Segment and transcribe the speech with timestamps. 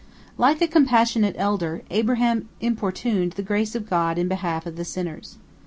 [0.39, 5.37] "Like a compassionate father, Abraham importuned the grace of God in behalf of the sinners.